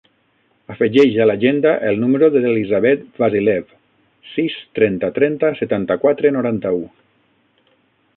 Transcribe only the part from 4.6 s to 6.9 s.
trenta, trenta, setanta-quatre, noranta-u.